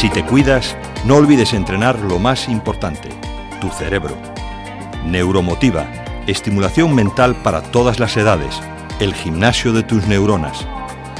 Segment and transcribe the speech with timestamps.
[0.00, 3.10] Si te cuidas, no olvides entrenar lo más importante,
[3.60, 4.16] tu cerebro.
[5.04, 5.86] Neuromotiva,
[6.26, 8.62] estimulación mental para todas las edades,
[8.98, 10.66] el gimnasio de tus neuronas.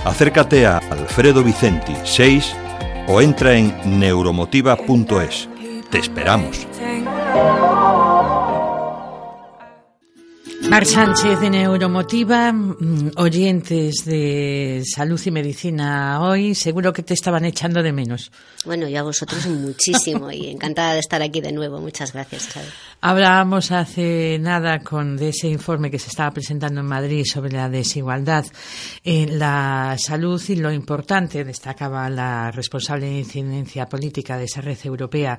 [0.06, 2.56] Acércate a Alfredo Vicenti 6
[3.06, 5.51] o entra en neuromotiva.es.
[5.90, 6.67] Te esperamos.
[10.71, 17.45] Mar Sánchez de Neuromotiva, mm, oyentes de Salud y Medicina hoy, seguro que te estaban
[17.45, 18.30] echando de menos.
[18.65, 21.80] Bueno, yo a vosotros muchísimo y encantada de estar aquí de nuevo.
[21.80, 22.51] Muchas gracias,
[23.03, 27.71] Hablábamos hace nada con de ese informe que se estaba presentando en Madrid sobre la
[27.71, 28.45] desigualdad
[29.03, 34.77] en la salud y lo importante, destacaba la responsable de incidencia política de esa red
[34.85, 35.39] europea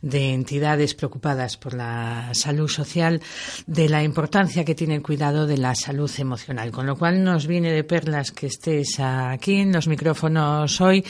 [0.00, 3.20] de entidades preocupadas por la salud social,
[3.66, 6.70] de la importancia que tiene el cuidado de la salud emocional.
[6.70, 11.04] Con lo cual nos viene de perlas que estés aquí en los micrófonos hoy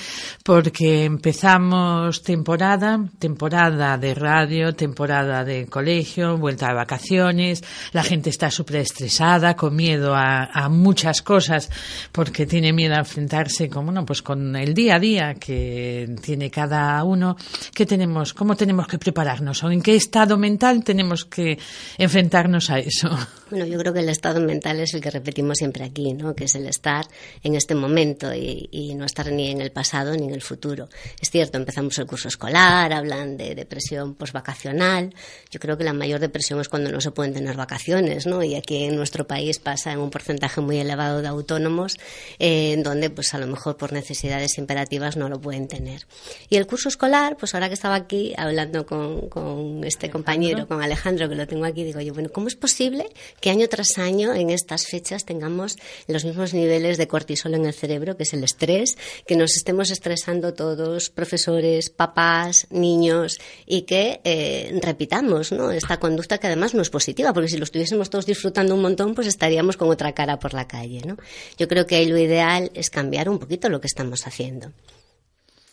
[0.44, 5.89] porque empezamos temporada, temporada de radio, temporada de colegio
[6.38, 11.70] vuelta de vacaciones, la gente está súper estresada, con miedo a, muchas cosas,
[12.12, 16.50] porque tiene miedo a enfrentarse con, bueno, pues con el día a día que tiene
[16.50, 17.36] cada uno.
[17.74, 18.34] ¿Qué tenemos?
[18.34, 19.62] ¿Cómo tenemos que prepararnos?
[19.64, 21.58] ¿O en qué estado mental tenemos que
[21.98, 23.08] enfrentarnos a eso?
[23.50, 26.34] Bueno, yo creo que el estado mental es el que repetimos siempre aquí, ¿no?
[26.34, 27.04] Que es el estar
[27.42, 30.88] en este momento y, y no estar ni en el pasado ni en el futuro.
[31.20, 35.12] Es cierto, empezamos el curso escolar, hablan de depresión postvacacional.
[35.50, 38.42] Yo creo que la mayor depresión es cuando no se pueden tener vacaciones, ¿no?
[38.44, 41.98] Y aquí en nuestro país pasa en un porcentaje muy elevado de autónomos,
[42.38, 46.06] eh, en donde pues a lo mejor por necesidades imperativas no lo pueden tener.
[46.48, 50.82] Y el curso escolar, pues ahora que estaba aquí hablando con, con este compañero, con
[50.82, 53.08] Alejandro, que lo tengo aquí, digo yo, bueno, ¿cómo es posible
[53.40, 57.74] que año tras año en estas fechas tengamos los mismos niveles de cortisol en el
[57.74, 58.96] cerebro, que es el estrés,
[59.26, 65.70] que nos estemos estresando todos, profesores, papás, niños, y que eh, repitamos, ¿no?
[65.70, 69.14] Esta conducta que además no es positiva, porque si lo estuviésemos todos disfrutando un montón,
[69.14, 71.16] pues estaríamos con otra cara por la calle, ¿no?
[71.58, 74.72] Yo creo que ahí lo ideal es cambiar un poquito lo que estamos haciendo.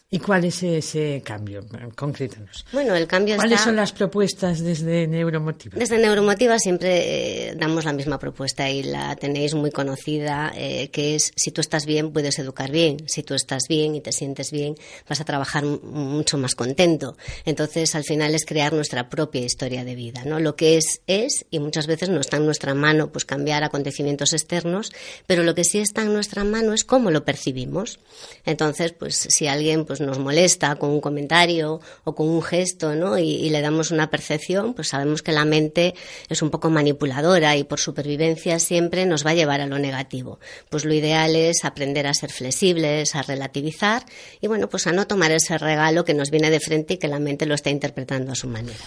[0.09, 1.66] ¿Y cuál es ese cambio?
[1.94, 2.66] Concrétanos.
[2.72, 5.78] Bueno, el cambio ¿Cuáles son las propuestas desde Neuromotiva?
[5.78, 11.16] Desde Neuromotiva siempre eh, damos la misma propuesta y la tenéis muy conocida, eh, que
[11.16, 13.03] es si tú estás bien, puedes educar bien.
[13.09, 14.75] Si tú estás bien y te sientes bien,
[15.09, 17.18] vas a trabajar mucho más contento.
[17.44, 20.39] Entonces, al final es crear nuestra propia historia de vida, ¿no?
[20.39, 24.31] Lo que es, es, y muchas veces no está en nuestra mano pues cambiar acontecimientos
[24.31, 24.94] externos,
[25.25, 28.00] pero lo que sí está en nuestra mano es cómo lo percibimos.
[28.45, 33.18] Entonces, pues si alguien pues nos molesta con un comentario o con un gesto, ¿no?
[33.18, 35.96] Y, le damos una percepción, pues sabemos que la mente
[36.28, 40.40] es un poco manipuladora y por supervivencia siempre nos va a llevar a lo negativo.
[40.69, 44.03] Pues lo ideal es aprender a ser flexibles, a relativizar
[44.41, 47.07] y bueno, pues a no tomar ese regalo que nos viene de frente y que
[47.07, 48.78] la mente lo está interpretando a su manera.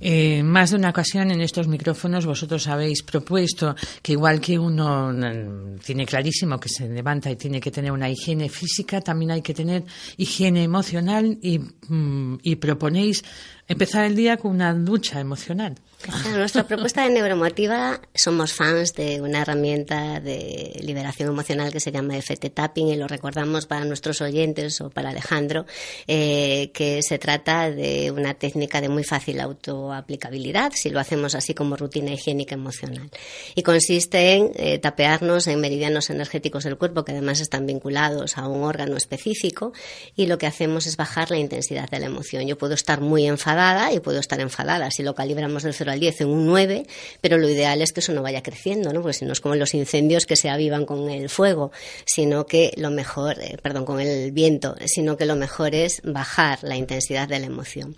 [0.00, 5.12] Eh, más de una ocasión en estos micrófonos vosotros habéis propuesto que igual que uno
[5.12, 9.42] mm, tiene clarísimo que se levanta y tiene que tener una higiene física, también hay
[9.42, 9.84] que tener
[10.16, 13.24] higiene emocional y, mm, proponéis
[13.68, 15.74] empezar el día con una ducha emocional.
[16.32, 22.16] nuestra propuesta de neuromotiva somos fans de una herramienta de liberación emocional que se llama
[22.16, 25.66] FT Tapping y lo recordamos para nuestros oyentes o para Alejandro,
[26.06, 31.52] eh, que se trata de una técnica de muy fácil autoaplicabilidad si lo hacemos así
[31.52, 33.10] como rutina higiénica emocional.
[33.54, 38.46] Y consiste en eh, tapearnos en meridianos energéticos del cuerpo que además están vinculados a
[38.48, 39.72] un órgano específico
[40.16, 42.46] y lo que hacemos es bajar la intensidad de la emoción.
[42.46, 43.57] Yo puedo estar muy enfadada
[43.92, 44.90] y puedo estar enfadada.
[44.90, 46.86] Si lo calibramos del 0 al 10 en un 9,
[47.20, 49.02] pero lo ideal es que eso no vaya creciendo, ¿no?
[49.02, 51.72] Porque si no es como los incendios que se avivan con el fuego,
[52.04, 56.60] sino que lo mejor, eh, perdón, con el viento, sino que lo mejor es bajar
[56.62, 57.96] la intensidad de la emoción.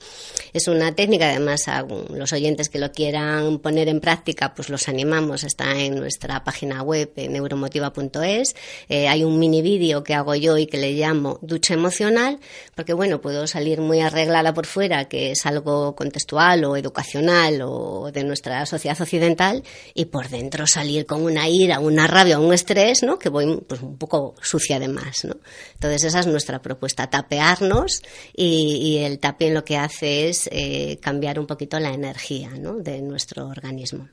[0.52, 4.88] Es una técnica, además, a los oyentes que lo quieran poner en práctica, pues los
[4.88, 5.44] animamos.
[5.44, 8.56] Está en nuestra página web, neuromotiva.es.
[8.88, 12.38] Eh, hay un mini vídeo que hago yo y que le llamo ducha emocional,
[12.74, 18.10] porque bueno, puedo salir muy arreglada por fuera, que es algo contextual o educacional o
[18.10, 19.62] de nuestra sociedad occidental
[19.94, 23.18] y por dentro salir con una ira, una rabia, un estrés, ¿no?
[23.18, 25.36] Que voy pues un poco sucia además, ¿no?
[25.74, 28.00] Entonces esa es nuestra propuesta, tapearnos
[28.34, 32.50] y, el tapping lo que hace es eh, cambiar un poquito la energía.
[32.50, 34.08] De nuestro organismo.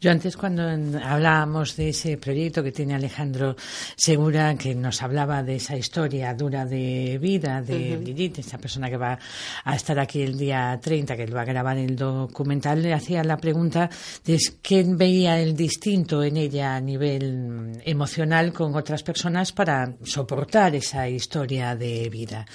[0.00, 0.62] Yo antes cuando
[1.02, 3.56] hablábamos de ese proyecto que tiene Alejandro
[3.96, 8.96] Segura, que nos hablaba de esa historia dura de vida de Lilith, esta persona que
[8.96, 9.18] va
[9.64, 13.24] a estar aquí el día 30, que lo va a grabar el documental, le hacía
[13.24, 13.90] la pregunta
[14.24, 20.76] de qué veía el distinto en ella a nivel emocional con otras personas para soportar
[20.76, 22.46] esa historia de vida.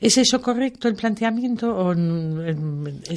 [0.00, 1.76] ¿Es eso correcto el planteamiento?
[1.76, 1.94] O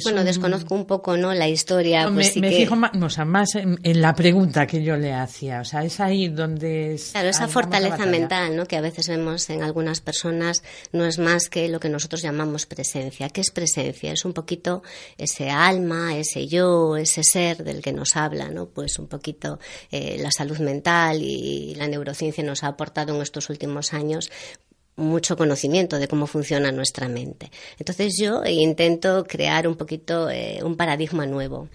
[0.04, 2.08] bueno, desconozco un poco no la historia.
[2.12, 2.92] Pues me, fijo más,
[3.26, 5.60] más en, la pregunta que yo le hacía.
[5.60, 7.00] O sea, es ahí donde...
[7.12, 8.66] claro, esa fortaleza mental ¿no?
[8.66, 12.66] que a veces vemos en algunas personas no es más que lo que nosotros llamamos
[12.66, 13.28] presencia.
[13.28, 14.12] ¿Qué es presencia?
[14.12, 14.82] Es un poquito
[15.18, 18.66] ese alma, ese yo, ese ser del que nos habla, ¿no?
[18.66, 19.58] Pues un poquito
[19.90, 24.30] eh, la salud mental y la neurociencia nos ha aportado en estos últimos años
[25.00, 27.50] mucho conocimiento de cómo funciona nuestra mente.
[27.78, 31.68] Entonces yo intento crear un poquito eh, un paradigma nuevo,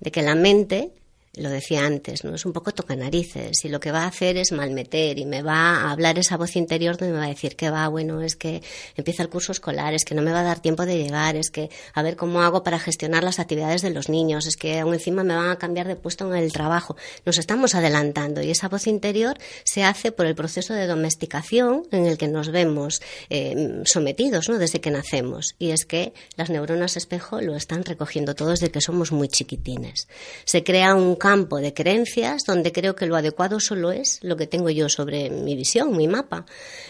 [0.00, 0.90] de que la mente
[1.34, 2.34] lo decía antes, ¿no?
[2.34, 5.42] Es un poco toca narices y lo que va a hacer es malmeter y me
[5.42, 8.34] va a hablar esa voz interior donde me va a decir que va, bueno, es
[8.34, 8.62] que
[8.96, 11.50] empieza el curso escolar, es que no me va a dar tiempo de llegar, es
[11.50, 14.94] que a ver cómo hago para gestionar las actividades de los niños, es que aún
[14.94, 16.96] encima me van a cambiar de puesto en el trabajo.
[17.24, 22.06] Nos estamos adelantando y esa voz interior se hace por el proceso de domesticación en
[22.06, 24.58] el que nos vemos eh, sometidos, ¿no?
[24.58, 25.54] Desde que nacemos.
[25.60, 30.08] Y es que las neuronas espejo lo están recogiendo todo desde que somos muy chiquitines.
[30.44, 34.48] Se crea un campo de creencias donde creo que lo adecuado solo es lo que
[34.48, 36.46] tengo yo sobre mi visión, mi mapa.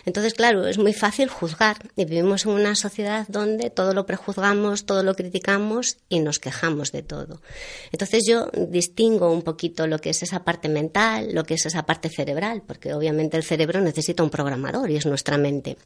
[0.06, 4.87] Entonces, claro, es muy fácil juzgar y vivimos en una sociedad donde todo lo prejuzgamos,
[4.87, 7.43] todo lo criticamos y nos quejamos de todo.
[7.93, 11.85] Entonces yo distingo un poquito lo que es esa parte mental, lo que es esa
[11.85, 15.77] parte cerebral, porque obviamente el cerebro necesita un programador y es nuestra mente.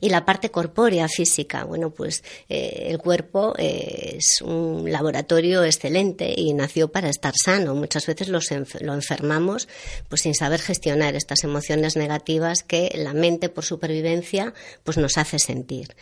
[0.00, 6.32] Y la parte corpórea, física, bueno, pues eh, el cuerpo eh, es un laboratorio excelente
[6.36, 7.74] y nació para estar sano.
[7.74, 9.68] Muchas veces lo enfermamos
[10.08, 14.54] pues sin saber gestionar estas emociones negativas que la mente por supervivencia
[14.84, 15.94] pues nos hace sentir.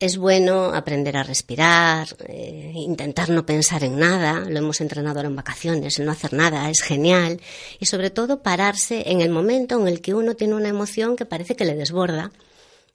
[0.00, 5.28] Es bueno aprender a respirar, eh, intentar no pensar en nada, lo hemos entrenado ahora
[5.28, 7.40] en vacaciones, no hacer nada es genial
[7.78, 11.26] y sobre todo pararse en el momento en el que uno tiene una emoción que
[11.26, 12.32] parece que le desborda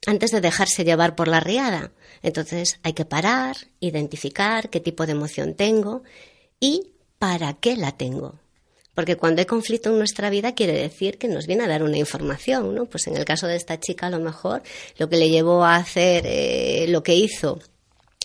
[0.06, 1.92] antes de dejarse llevar por la riada.
[2.22, 6.02] Entonces hay que parar, identificar qué tipo de emoción tengo
[6.58, 8.38] y para qué la tengo.
[8.94, 11.96] Porque cuando hay conflicto en nuestra vida quiere decir que nos viene a dar una
[11.96, 12.86] información, ¿no?
[12.86, 14.62] Pues en el caso de esta chica a lo mejor
[14.98, 17.60] lo que le llevó a hacer eh, lo que hizo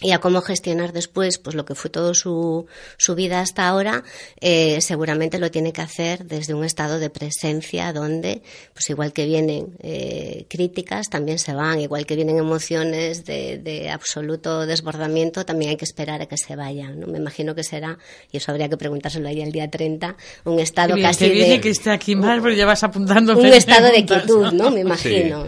[0.01, 2.65] y a cómo gestionar después pues lo que fue todo su,
[2.97, 4.03] su vida hasta ahora
[4.41, 8.41] eh, seguramente lo tiene que hacer desde un estado de presencia donde
[8.73, 11.79] pues igual que vienen eh, críticas también se van.
[11.79, 16.57] Igual que vienen emociones de, de, absoluto desbordamiento también hay que esperar a que se
[16.57, 17.07] vayan ¿no?
[17.07, 17.97] me imagino que será
[18.33, 21.91] y eso habría que preguntárselo ahí el día 30 un estado casi de que esté
[21.91, 25.45] aquí mal pero ya vas apuntando un estado de quietud no me imagino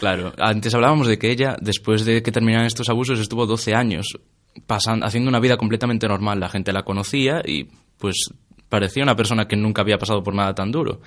[0.00, 4.18] Claro, antes hablábamos de que ella, después de que terminaran estos abusos, estuvo 12 años
[4.66, 6.40] pasando, haciendo una vida completamente normal.
[6.40, 7.68] La gente la conocía y
[7.98, 8.30] pues
[8.70, 11.02] parecía una persona que nunca había pasado por nada tan duro.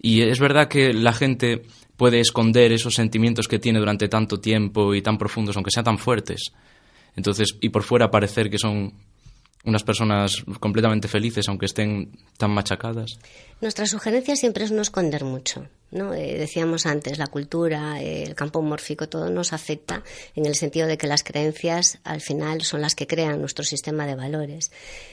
[0.00, 1.62] Y es verdad que la gente
[1.96, 5.98] puede esconder esos sentimientos que tiene durante tanto tiempo y tan profundos, aunque sean tan
[5.98, 6.52] fuertes.
[7.16, 8.94] Entonces, y por fuera parecer que son
[9.68, 13.18] unas personas completamente felices, aunque estén tan machacadas.
[13.60, 15.66] Nuestra sugerencia siempre es no esconder mucho.
[15.90, 16.14] ¿no?
[16.14, 20.02] Eh, decíamos antes, la cultura, el campo mórfico, todo nos afecta
[20.34, 24.06] en el sentido de que las creencias al final son las que crean nuestro sistema
[24.06, 24.70] de valores.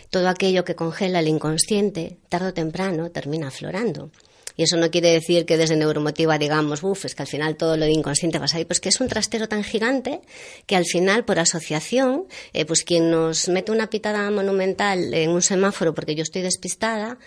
[0.09, 4.11] Todo aquello que congela el inconsciente, tarde o temprano, termina aflorando.
[4.55, 7.77] Y eso no quiere decir que desde neuromotiva digamos, uff, es que al final todo
[7.77, 10.21] lo inconsciente va a salir, pues que es un trastero tan gigante
[10.65, 15.41] que al final, por asociación, eh, pues quien nos mete una pitada monumental en un
[15.41, 17.17] semáforo porque yo estoy despistada,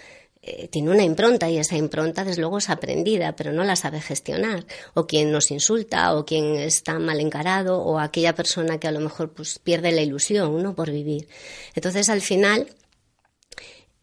[0.41, 4.01] eh, tiene una impronta y esa impronta desde luego es aprendida, pero no la sabe
[4.01, 4.65] gestionar.
[4.95, 9.01] O quien nos insulta, o quien está mal encarado, o aquella persona que a lo
[9.01, 10.75] mejor pues, pierde la ilusión ¿no?
[10.75, 11.29] por vivir.
[11.75, 12.69] Entonces al final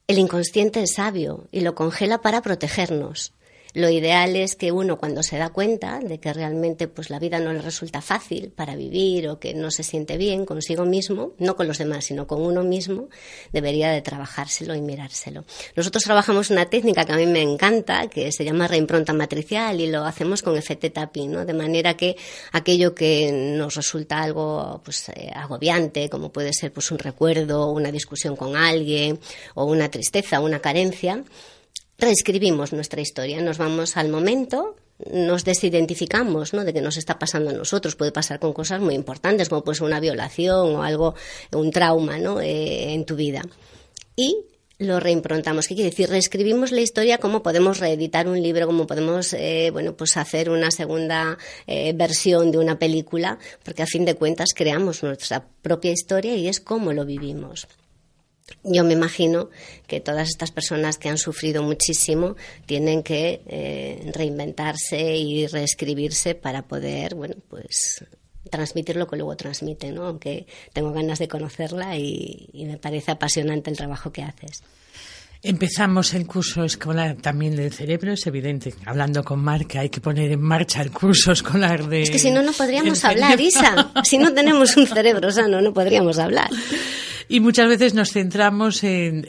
[0.07, 3.33] el inconsciente es sabio y lo congela para protegernos.
[3.75, 7.39] Lo ideal es que uno cuando se da cuenta de que realmente pues la vida
[7.39, 11.57] no le resulta fácil para vivir o que no se siente bien consigo mismo, no
[11.57, 13.09] con los demás, sino con uno mismo,
[13.51, 15.43] debería de trabajárselo y mirárselo.
[15.75, 19.87] Nosotros trabajamos una técnica que a mí me encanta, que se llama reimpronta matricial y
[19.87, 21.45] lo hacemos con FT tapping, ¿no?
[21.45, 22.15] De manera que
[22.53, 27.91] aquello que nos resulta algo pues eh, agobiante, como puede ser pues un recuerdo, una
[27.91, 29.19] discusión con alguien
[29.53, 31.21] o una tristeza, una carencia,
[31.97, 34.75] reescribimos nuestra historia, nos vamos al momento,
[35.11, 36.63] nos desidentificamos ¿no?
[36.63, 37.95] de que nos está pasando a nosotros.
[37.95, 41.15] Puede pasar con cosas muy importantes, como pues una violación o algo,
[41.51, 42.39] un trauma ¿no?
[42.39, 43.41] Eh, en tu vida.
[44.15, 44.37] Y
[44.77, 45.67] lo reimprontamos.
[45.67, 46.09] ¿Qué quiere decir?
[46.09, 50.71] Reescribimos la historia como podemos reeditar un libro, como podemos, eh, bueno, pues hacer una
[50.71, 56.35] segunda eh, versión de una película, porque a fin de cuentas creamos nuestra propia historia
[56.35, 57.67] y es como lo vivimos.
[58.63, 59.49] Yo me imagino
[59.87, 62.35] que todas estas personas que han sufrido muchísimo
[62.65, 68.05] tienen que eh, reinventarse y reescribirse para poder, bueno, pues
[68.49, 70.05] transmitir lo que luego transmite, ¿no?
[70.05, 74.63] Aunque tengo ganas de conocerla y, me parece apasionante el trabajo que haces.
[75.41, 78.73] Empezamos el curso escolar también del cerebro, es evidente.
[78.85, 82.03] Hablando con Marca, hay que poner en marcha el curso escolar de.
[82.03, 83.91] Es que si no, no podríamos hablar, Isa.
[84.03, 86.49] Si no tenemos un cerebro sano, no podríamos hablar.
[87.27, 89.25] Y muchas veces nos centramos en,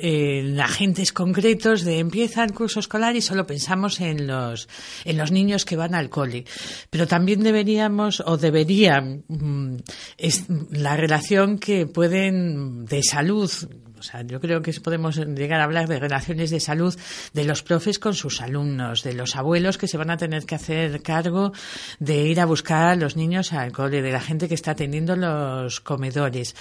[0.61, 4.69] agentes concretos de empieza el curso escolar y solo pensamos en los,
[5.05, 6.45] en los niños que van al cole.
[6.91, 9.77] Pero también deberíamos o deberían mm,
[10.19, 13.51] es la relación que pueden de salud
[13.99, 16.95] o sea, yo creo que podemos llegar a hablar de relaciones de salud
[17.33, 20.55] de los profes con sus alumnos, de los abuelos que se van a tener que
[20.55, 21.53] hacer cargo
[21.99, 25.17] de ir a buscar a los niños al cole, de la gente que está atendiendo
[25.17, 26.55] los comedores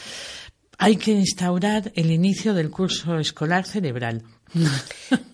[0.78, 4.24] hay que instaurar el inicio del curso escolar cerebral.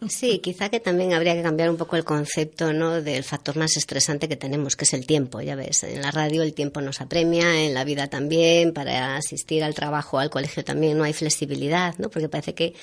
[0.09, 3.01] Sí, quizá que también habría que cambiar un poco el concepto ¿no?
[3.01, 5.41] del factor más estresante que tenemos, que es el tiempo.
[5.41, 9.63] Ya ves, en la radio el tiempo nos apremia, en la vida también, para asistir
[9.63, 12.09] al trabajo, al colegio también no hay flexibilidad, ¿no?
[12.09, 12.73] porque parece que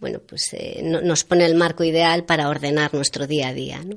[0.00, 3.80] bueno, pues, eh, nos pone el marco ideal para ordenar nuestro día a día.
[3.84, 3.96] ¿no?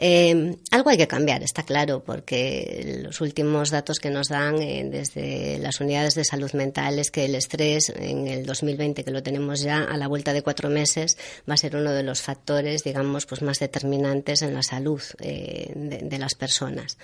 [0.00, 4.88] Eh, algo hay que cambiar, está claro, porque los últimos datos que nos dan eh,
[4.88, 9.24] desde las unidades de salud mental es que el estrés en el 2020, que lo
[9.24, 11.17] tenemos ya a la vuelta de cuatro meses,
[11.48, 15.72] va a ser uno de los factores, digamos, pues más determinantes en la salud eh,
[15.74, 16.98] de las personas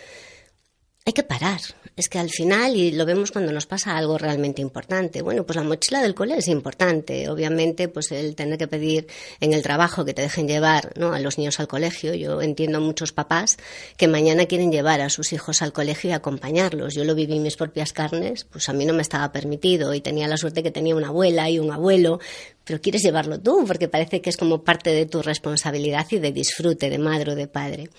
[1.07, 1.61] hay que parar.
[1.97, 5.57] Es que al final, y lo vemos cuando nos pasa algo realmente importante, bueno, pues
[5.57, 7.29] la mochila del cole es importante.
[7.29, 9.07] Obviamente, pues el tener que pedir
[9.39, 11.13] en el trabajo que te dejen llevar ¿no?
[11.13, 12.15] a los niños al colegio.
[12.15, 13.59] Yo entiendo a muchos papás
[13.99, 16.95] que mañana quieren llevar a sus hijos al colegio y acompañarlos.
[16.95, 20.01] Yo lo viví en mis propias carnes, pues a mí no me estaba permitido y
[20.01, 22.19] tenía la suerte que tenía una abuela y un abuelo,
[22.65, 26.33] pero quieres llevarlo tú porque parece que es como parte de tu responsabilidad y de
[26.33, 27.91] disfrute de madre o de padre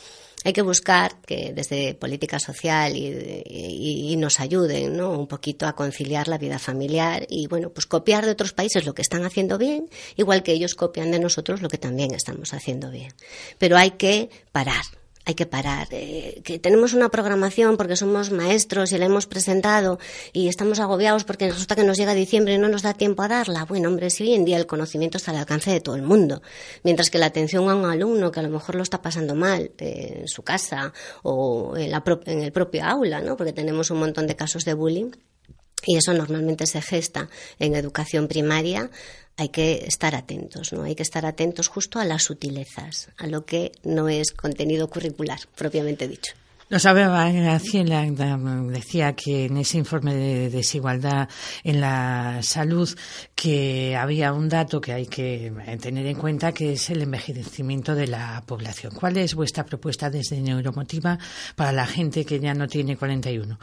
[0.45, 5.09] hay que buscar que desde política social y, nos ayuden ¿no?
[5.09, 8.93] un poquito a conciliar la vida familiar y bueno, pues copiar de otros países lo
[8.93, 12.91] que están haciendo bien, igual que ellos copian de nosotros lo que también estamos haciendo
[12.91, 13.11] bien.
[13.57, 14.83] Pero hay que parar,
[15.25, 15.88] hay que parar.
[15.91, 20.00] Eh, que tenemos una programación porque somos maestros y la hemos presentado
[20.34, 23.27] y estamos agobiados porque resulta que nos llega diciembre y no nos da tiempo a
[23.27, 23.65] darla.
[23.65, 26.41] Bueno, hombre, si hoy en día el conocimiento está al alcance de todo el mundo,
[26.84, 29.72] mientras que la atención a un alumno que a lo mejor lo está pasando mal
[29.79, 33.36] eh, en su casa o en, la en el propio aula, ¿no?
[33.36, 35.12] porque tenemos un montón de casos de bullying.
[35.85, 38.89] Y eso normalmente se gesta en educación primaria
[39.37, 40.83] hay que estar atentos, ¿no?
[40.83, 45.39] Hay que estar atentos justo a las sutilezas, a lo que no es contenido curricular,
[45.55, 46.33] propiamente dicho.
[46.67, 48.03] Nos hablaba Graciela,
[48.69, 51.29] decía que en ese informe de desigualdad
[51.63, 52.89] en la salud
[53.35, 58.07] que había un dato que hay que tener en cuenta que es el envejecimiento de
[58.07, 58.93] la población.
[58.95, 61.19] ¿Cuál es vuestra propuesta desde Neuromotiva
[61.55, 63.59] para la gente que ya no tiene 41?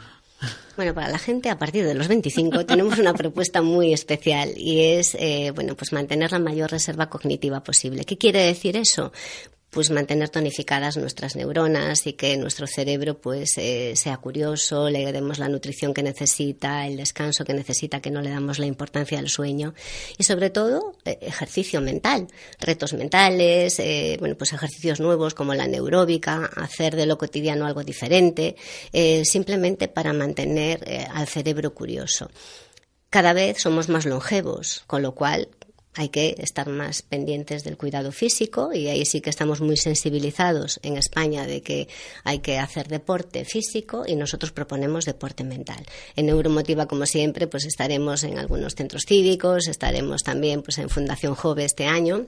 [0.75, 4.81] Bueno, para la gente a partir de los 25 tenemos una propuesta muy especial y
[4.81, 8.05] es, eh, bueno, pues mantener la mayor reserva cognitiva posible.
[8.05, 9.11] ¿Qué quiere decir eso?
[9.73, 15.39] Pues mantener tonificadas nuestras neuronas y que nuestro cerebro pues eh, sea curioso, le demos
[15.39, 19.29] la nutrición que necesita, el descanso que necesita, que no le damos la importancia al
[19.29, 19.73] sueño
[20.17, 22.27] y sobre todo eh, ejercicio mental,
[22.59, 27.83] retos mentales, eh, bueno pues ejercicios nuevos como la neuróbica, hacer de lo cotidiano algo
[27.83, 28.55] diferente,
[29.23, 32.29] simplemente para mantener al cerebro curioso.
[33.09, 35.49] Cada vez somos más longevos, con lo cual
[35.95, 40.79] hay que estar más pendientes del cuidado físico y ahí sí que estamos muy sensibilizados
[40.83, 41.87] en España de que
[42.23, 45.85] hay que hacer deporte físico y nosotros proponemos deporte mental.
[46.15, 51.35] En Neuromotiva, como siempre, pues estaremos en algunos centros cívicos, estaremos también pues en Fundación
[51.35, 52.27] Jove este año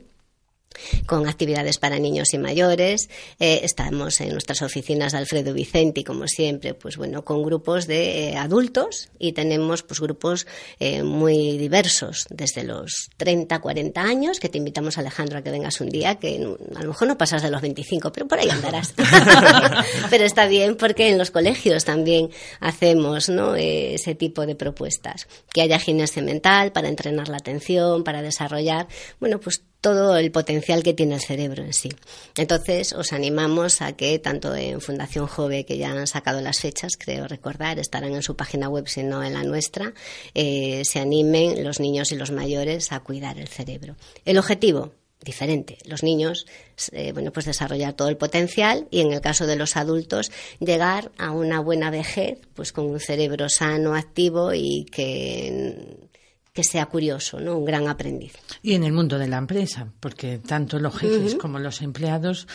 [1.05, 3.09] con actividades para niños y mayores.
[3.39, 8.29] Eh, estamos en nuestras oficinas de Alfredo Vicenti, como siempre, pues bueno, con grupos de
[8.29, 10.47] eh, adultos y tenemos pues grupos
[10.79, 15.81] eh, muy diversos, desde los 30, 40 años, que te invitamos Alejandro a que vengas
[15.81, 16.35] un día, que
[16.75, 18.93] a lo mejor no pasas de los 25, pero por ahí andarás.
[20.09, 22.29] pero está bien porque en los colegios también
[22.59, 23.55] hacemos ¿no?
[23.55, 28.87] ese tipo de propuestas, que haya gimnasia mental para entrenar la atención, para desarrollar,
[29.19, 31.89] bueno, pues todo el potencial que tiene el cerebro en sí.
[32.35, 36.97] Entonces, os animamos a que tanto en Fundación Jove, que ya han sacado las fechas,
[36.97, 39.93] creo recordar, estarán en su página web, si no en la nuestra,
[40.33, 43.95] eh, se animen los niños y los mayores a cuidar el cerebro.
[44.25, 44.91] El objetivo,
[45.23, 45.77] diferente.
[45.85, 46.47] Los niños,
[46.91, 51.11] eh, bueno, pues desarrollar todo el potencial y en el caso de los adultos llegar
[51.19, 56.07] a una buena vejez, pues con un cerebro sano, activo y que
[56.55, 57.57] que sea curioso, ¿no?
[57.57, 58.31] Un gran aprendiz.
[58.63, 62.47] Y en el mundo de la empresa, porque tanto los jefes como los empleados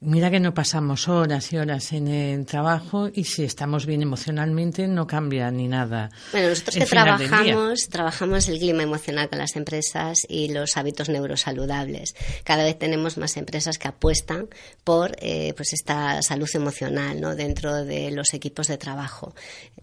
[0.00, 4.86] Mira que no pasamos horas y horas en el trabajo y si estamos bien emocionalmente
[4.88, 6.10] no cambia ni nada.
[6.32, 12.14] Bueno, nosotros que trabajamos, trabajamos el clima emocional con las empresas y los hábitos neurosaludables.
[12.44, 14.50] Cada vez tenemos más empresas que apuestan
[14.84, 17.34] por eh, pues esta salud emocional ¿no?
[17.34, 19.34] dentro de los equipos de trabajo.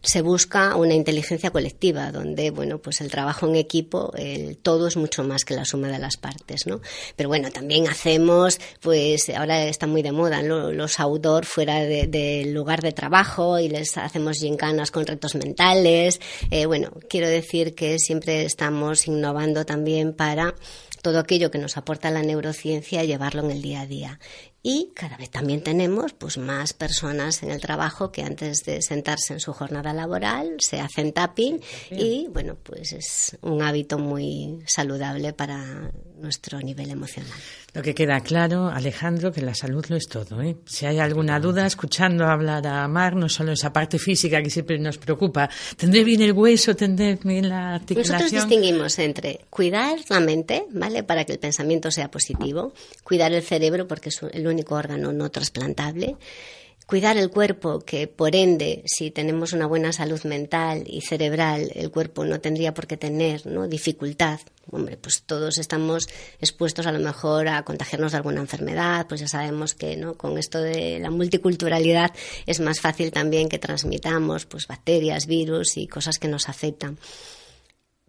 [0.04, 4.96] Se busca una inteligencia colectiva donde bueno pues el trabajo en equipo, el todo es
[4.96, 6.82] mucho más que la suma de las partes, ¿no?
[7.16, 12.82] Pero bueno, también hacemos pues ahora está muy de moda los outdoor fuera del lugar
[12.82, 16.20] de trabajo y les hacemos gincanas con retos mentales.
[16.52, 20.54] Eh, bueno, quiero decir que siempre estamos innovando también para
[21.02, 24.20] todo aquello que nos aporta la neurociencia llevarlo en el día a día.
[24.66, 29.34] Y cada vez también tenemos pues más personas en el trabajo que antes de sentarse
[29.34, 31.60] en su jornada laboral se hacen tapping
[31.92, 37.34] y bueno, pues es un hábito muy saludable para nuestro nivel emocional.
[37.74, 40.42] Lo que queda claro, Alejandro, que la salud lo es todo.
[40.42, 40.56] ¿eh?
[40.66, 44.78] Si hay alguna duda, escuchando hablar a Mar, no solo esa parte física que siempre
[44.78, 46.76] nos preocupa, ¿tendré bien el hueso?
[46.76, 48.20] ¿Tendré bien la articulación?
[48.20, 51.04] Nosotros distinguimos entre cuidar la mente, ¿vale?
[51.04, 55.30] Para que el pensamiento sea positivo, cuidar el cerebro porque es el único órgano no
[55.30, 56.18] trasplantable,
[56.86, 61.92] cuidar el cuerpo, que por ende, si tenemos una buena salud mental y cerebral, el
[61.92, 63.68] cuerpo no tendría por qué tener ¿no?
[63.68, 64.40] dificultad.
[64.72, 66.08] Hombre, pues todos estamos
[66.40, 70.16] expuestos a lo mejor a contagiarnos de alguna enfermedad, pues ya sabemos que ¿no?
[70.16, 72.12] con esto de la multiculturalidad
[72.46, 76.98] es más fácil también que transmitamos pues bacterias, virus y cosas que nos afectan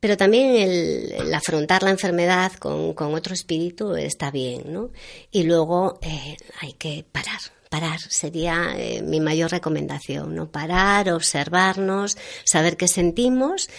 [0.04, 4.90] pero también el, afrontar la enfermedad con, otro espíritu está bien, ¿no?
[5.30, 10.50] Y luego eh, hay que parar, parar sería eh, mi mayor recomendación, ¿no?
[10.50, 13.70] Parar, observarnos, saber qué sentimos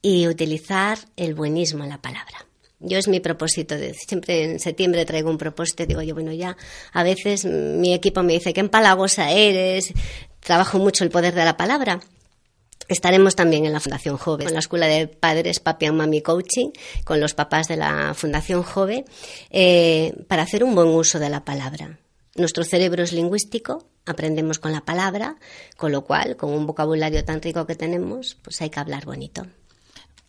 [0.00, 2.46] y utilizar el buenismo en la palabra.
[2.80, 6.32] Yo es mi propósito, de, siempre en septiembre traigo un propósito y digo yo, bueno,
[6.32, 6.56] ya
[6.94, 9.92] a veces mi equipo me dice, qué empalagosa eres,
[10.40, 12.00] trabajo mucho el poder de la palabra.
[12.88, 16.70] Estaremos también en la Fundación Jove, en la Escuela de Padres Papi and Mami Coaching,
[17.04, 19.04] con los papás de la Fundación Jove,
[19.50, 21.98] eh, para hacer un buen uso de la palabra.
[22.36, 25.36] Nuestro cerebro es lingüístico, aprendemos con la palabra,
[25.76, 29.46] con lo cual, con un vocabulario tan rico que tenemos, pues hay que hablar bonito.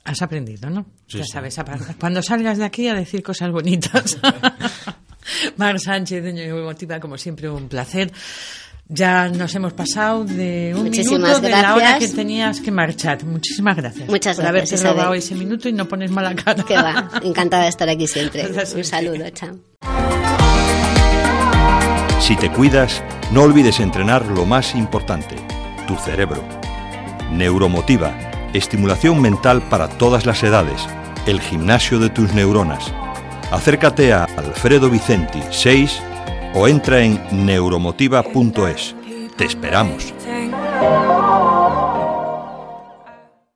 [0.04, 0.86] Has aprendido, ¿no?
[1.08, 1.58] ya sabes,
[2.00, 4.20] cuando salgas de aquí a decir cosas bonitas.
[5.58, 8.12] Mar Sánchez, de Motiva, como siempre, un placer.
[8.88, 13.24] Ya nos hemos pasado de un minuto de la hora que tenías que marchar.
[13.24, 14.08] Muchísimas gracias.
[14.08, 14.80] Muchas por gracias.
[14.80, 16.64] haberte robado ese minuto y no pones mala cara.
[16.64, 17.10] Que va.
[17.24, 18.46] Encantada de estar aquí siempre.
[18.76, 19.28] Un saludo.
[19.32, 19.58] Chao.
[22.20, 25.36] Si te cuidas, no olvides entrenar lo más importante,
[25.88, 26.44] tu cerebro.
[27.32, 28.16] Neuromotiva,
[28.54, 30.88] estimulación mental para todas las edades,
[31.26, 32.94] el gimnasio de tus neuronas.
[33.52, 36.02] Acércate a Alfredo Vicenti 6
[36.56, 38.96] o entra en neuromotiva.es.
[39.36, 40.14] Te esperamos.